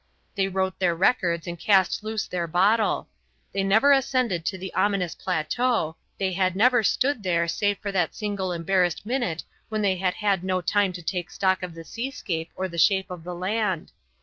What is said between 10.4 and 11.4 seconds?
no time to take